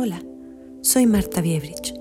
Hola, 0.00 0.22
soy 0.80 1.06
Marta 1.06 1.40
Biebrich. 1.40 1.92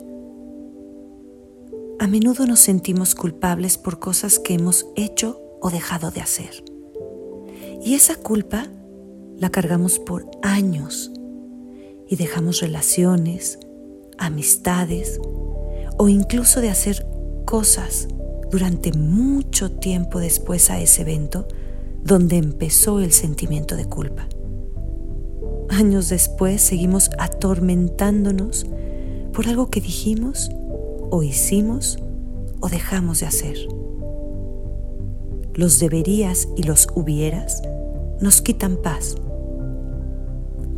A 1.97 2.05
menudo 2.05 2.45
nos 2.45 2.59
sentimos 2.59 3.15
culpables 3.15 3.79
por 3.79 3.97
cosas 3.97 4.37
que 4.37 4.53
hemos 4.53 4.85
hecho 4.95 5.41
o 5.63 5.71
dejado 5.71 6.11
de 6.11 6.21
hacer. 6.21 6.63
Y 7.83 7.95
esa 7.95 8.13
culpa 8.15 8.67
la 9.35 9.49
cargamos 9.49 9.97
por 9.97 10.29
años 10.43 11.11
y 12.07 12.17
dejamos 12.17 12.61
relaciones, 12.61 13.57
amistades 14.19 15.19
o 15.97 16.07
incluso 16.07 16.61
de 16.61 16.69
hacer 16.69 17.03
cosas 17.45 18.09
durante 18.51 18.91
mucho 18.93 19.71
tiempo 19.71 20.19
después 20.19 20.69
a 20.69 20.79
ese 20.79 21.01
evento 21.01 21.47
donde 22.03 22.37
empezó 22.37 22.99
el 22.99 23.11
sentimiento 23.11 23.75
de 23.75 23.85
culpa. 23.85 24.29
Años 25.77 26.09
después 26.09 26.63
seguimos 26.63 27.11
atormentándonos 27.19 28.65
por 29.31 29.47
algo 29.47 29.69
que 29.69 29.79
dijimos 29.79 30.49
o 31.11 31.21
hicimos 31.21 31.99
o 32.61 32.67
dejamos 32.67 33.19
de 33.19 33.27
hacer. 33.27 33.57
Los 35.53 35.79
deberías 35.79 36.47
y 36.55 36.63
los 36.63 36.87
hubieras 36.95 37.61
nos 38.19 38.41
quitan 38.41 38.77
paz, 38.77 39.17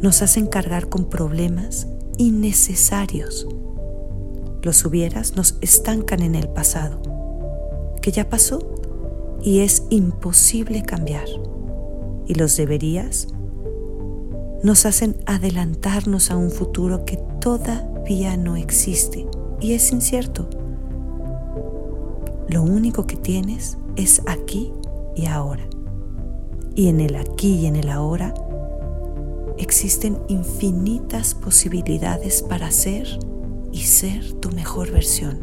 nos 0.01 0.21
hacen 0.21 0.47
cargar 0.47 0.89
con 0.89 1.05
problemas 1.05 1.87
innecesarios. 2.17 3.47
Los 4.63 4.83
hubieras 4.83 5.37
nos 5.37 5.55
estancan 5.61 6.23
en 6.23 6.35
el 6.35 6.49
pasado, 6.49 7.01
que 8.01 8.11
ya 8.11 8.27
pasó 8.27 8.59
y 9.41 9.59
es 9.59 9.83
imposible 9.91 10.83
cambiar. 10.83 11.29
Y 12.27 12.33
los 12.33 12.57
deberías 12.57 13.29
nos 14.63 14.85
hacen 14.85 15.15
adelantarnos 15.25 16.31
a 16.31 16.37
un 16.37 16.51
futuro 16.51 17.05
que 17.05 17.17
todavía 17.39 18.35
no 18.35 18.55
existe 18.57 19.25
y 19.61 19.73
es 19.73 19.91
incierto. 19.91 20.49
Lo 22.47 22.63
único 22.63 23.05
que 23.05 23.15
tienes 23.15 23.77
es 23.95 24.21
aquí 24.25 24.73
y 25.15 25.27
ahora. 25.27 25.63
Y 26.75 26.87
en 26.87 26.99
el 26.99 27.15
aquí 27.15 27.55
y 27.55 27.65
en 27.67 27.75
el 27.75 27.89
ahora 27.89 28.33
existen 29.57 30.17
infinitas 30.27 31.35
posibilidades 31.35 32.41
para 32.41 32.71
ser 32.71 33.07
y 33.71 33.79
ser 33.79 34.33
tu 34.33 34.49
mejor 34.51 34.91
versión. 34.91 35.39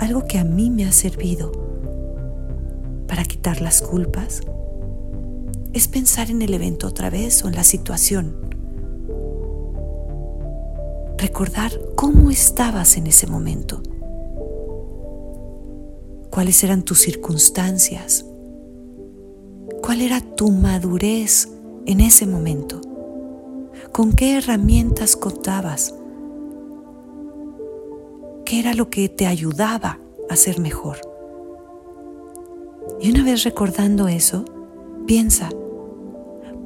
Algo 0.00 0.24
que 0.26 0.38
a 0.38 0.44
mí 0.44 0.70
me 0.70 0.84
ha 0.84 0.92
servido 0.92 1.52
para 3.06 3.24
quitar 3.24 3.60
las 3.60 3.80
culpas 3.80 4.42
es 5.74 5.88
pensar 5.88 6.30
en 6.30 6.40
el 6.40 6.54
evento 6.54 6.86
otra 6.86 7.10
vez 7.10 7.44
o 7.44 7.48
en 7.48 7.56
la 7.56 7.64
situación. 7.64 8.36
Recordar 11.18 11.72
cómo 11.96 12.30
estabas 12.30 12.96
en 12.96 13.08
ese 13.08 13.26
momento. 13.26 13.82
Cuáles 16.30 16.62
eran 16.62 16.82
tus 16.82 17.00
circunstancias. 17.00 18.24
Cuál 19.82 20.00
era 20.00 20.20
tu 20.20 20.50
madurez 20.52 21.48
en 21.86 22.00
ese 22.00 22.26
momento. 22.26 22.80
¿Con 23.92 24.12
qué 24.12 24.36
herramientas 24.36 25.16
contabas? 25.16 25.94
¿Qué 28.44 28.60
era 28.60 28.74
lo 28.74 28.90
que 28.90 29.08
te 29.08 29.26
ayudaba 29.26 29.98
a 30.30 30.36
ser 30.36 30.60
mejor? 30.60 30.98
Y 33.00 33.10
una 33.10 33.24
vez 33.24 33.42
recordando 33.42 34.06
eso, 34.06 34.44
piensa, 35.06 35.48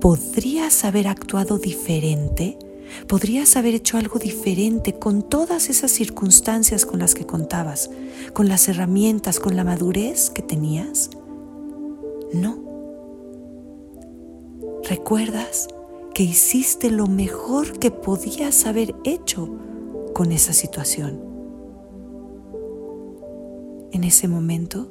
¿podrías 0.01 0.85
haber 0.85 1.09
actuado 1.09 1.59
diferente? 1.59 2.59
¿Podrías 3.07 3.57
haber 3.57 3.75
hecho 3.75 3.99
algo 3.99 4.19
diferente 4.19 4.95
con 4.95 5.23
todas 5.23 5.69
esas 5.69 5.91
circunstancias 5.91 6.87
con 6.87 6.99
las 6.99 7.15
que 7.15 7.27
contabas, 7.27 7.91
con 8.33 8.49
las 8.49 8.69
herramientas, 8.69 9.41
con 9.41 9.57
la 9.57 9.65
madurez 9.65 10.31
que 10.31 10.43
tenías? 10.43 11.11
No. 12.33 12.59
¿Recuerdas 14.89 15.69
que 16.15 16.23
hiciste 16.23 16.91
lo 16.91 17.07
mejor 17.07 17.79
que 17.79 17.91
podías 17.91 18.65
haber 18.67 18.95
hecho 19.05 19.51
con 20.15 20.33
esa 20.33 20.53
situación? 20.53 21.21
En 23.93 24.05
ese 24.05 24.29
momento 24.29 24.89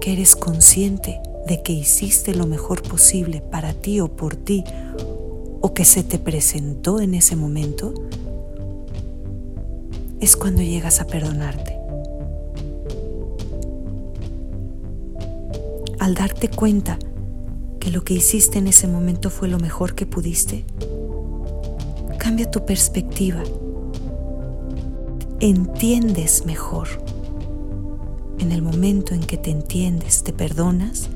que 0.00 0.12
eres 0.12 0.34
consciente 0.34 1.20
de 1.46 1.62
que 1.62 1.72
hiciste 1.72 2.34
lo 2.34 2.46
mejor 2.46 2.82
posible 2.82 3.40
para 3.40 3.72
ti 3.72 4.00
o 4.00 4.08
por 4.08 4.36
ti 4.36 4.64
o 5.60 5.74
que 5.74 5.84
se 5.84 6.02
te 6.02 6.18
presentó 6.18 7.00
en 7.00 7.14
ese 7.14 7.36
momento, 7.36 7.94
es 10.20 10.36
cuando 10.36 10.62
llegas 10.62 11.00
a 11.00 11.06
perdonarte. 11.06 11.76
Al 15.98 16.14
darte 16.14 16.48
cuenta 16.48 16.98
que 17.80 17.90
lo 17.90 18.04
que 18.04 18.14
hiciste 18.14 18.58
en 18.58 18.68
ese 18.68 18.86
momento 18.86 19.30
fue 19.30 19.48
lo 19.48 19.58
mejor 19.58 19.94
que 19.94 20.06
pudiste, 20.06 20.64
cambia 22.18 22.50
tu 22.50 22.64
perspectiva. 22.64 23.42
Entiendes 25.40 26.44
mejor. 26.46 26.88
En 28.38 28.52
el 28.52 28.62
momento 28.62 29.14
en 29.14 29.20
que 29.20 29.36
te 29.36 29.50
entiendes, 29.50 30.22
te 30.22 30.32
perdonas, 30.32 31.08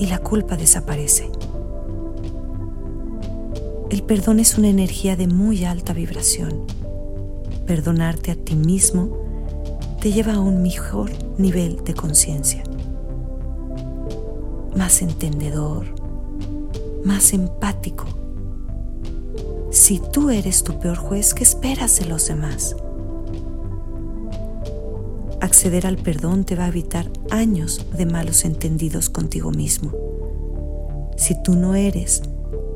y 0.00 0.06
la 0.06 0.18
culpa 0.18 0.56
desaparece. 0.56 1.30
El 3.90 4.02
perdón 4.02 4.40
es 4.40 4.56
una 4.56 4.68
energía 4.68 5.14
de 5.14 5.26
muy 5.26 5.64
alta 5.64 5.92
vibración. 5.92 6.64
Perdonarte 7.66 8.30
a 8.30 8.34
ti 8.34 8.56
mismo 8.56 9.18
te 10.00 10.10
lleva 10.10 10.34
a 10.34 10.40
un 10.40 10.62
mejor 10.62 11.10
nivel 11.36 11.84
de 11.84 11.92
conciencia. 11.92 12.62
Más 14.74 15.02
entendedor, 15.02 15.86
más 17.04 17.34
empático. 17.34 18.06
Si 19.70 20.00
tú 20.00 20.30
eres 20.30 20.64
tu 20.64 20.78
peor 20.80 20.96
juez, 20.96 21.34
¿qué 21.34 21.44
esperas 21.44 21.98
de 21.98 22.06
los 22.06 22.26
demás? 22.26 22.74
Acceder 25.40 25.86
al 25.86 25.96
perdón 25.96 26.44
te 26.44 26.54
va 26.54 26.66
a 26.66 26.68
evitar 26.68 27.10
años 27.30 27.86
de 27.96 28.04
malos 28.04 28.44
entendidos 28.44 29.08
contigo 29.08 29.50
mismo. 29.50 29.90
Si 31.16 31.34
tú 31.42 31.54
no 31.54 31.74
eres 31.74 32.22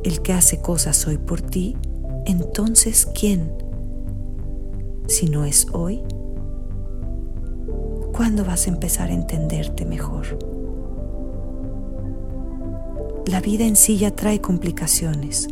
el 0.03 0.23
que 0.23 0.33
hace 0.33 0.63
cosas 0.63 1.07
hoy 1.07 1.19
por 1.19 1.43
ti, 1.43 1.77
entonces 2.25 3.07
¿quién? 3.07 3.53
Si 5.09 5.27
no 5.29 5.45
es 5.45 5.67
hoy, 5.73 6.03
¿cuándo 8.17 8.47
vas 8.47 8.67
a 8.67 8.71
empezar 8.71 9.11
a 9.11 9.15
entenderte 9.15 9.85
mejor? 9.85 10.39
La 13.27 13.43
vida 13.43 13.65
en 13.65 13.77
sí 13.77 13.99
ya 13.99 14.11
trae 14.11 14.41
complicaciones. 14.41 15.49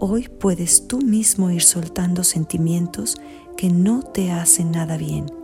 Hoy 0.00 0.28
puedes 0.28 0.88
tú 0.88 0.98
mismo 1.02 1.50
ir 1.50 1.62
soltando 1.62 2.24
sentimientos 2.24 3.16
que 3.56 3.70
no 3.70 4.02
te 4.02 4.32
hacen 4.32 4.72
nada 4.72 4.96
bien 4.96 5.37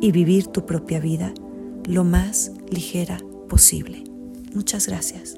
y 0.00 0.12
vivir 0.12 0.46
tu 0.48 0.66
propia 0.66 1.00
vida 1.00 1.32
lo 1.84 2.04
más 2.04 2.52
ligera 2.70 3.18
posible. 3.48 4.04
Muchas 4.54 4.86
gracias. 4.86 5.36